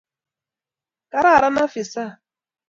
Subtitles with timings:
[1.11, 2.05] Kararan afisa